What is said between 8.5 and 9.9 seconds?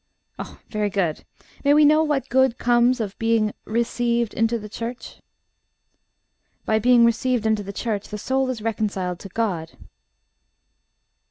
reconciled to God."